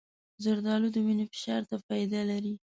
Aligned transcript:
زردالو 0.43 0.87
د 0.95 0.97
وینې 1.05 1.25
فشار 1.31 1.61
ته 1.69 1.75
فایده 1.87 2.21
لري. 2.31 2.53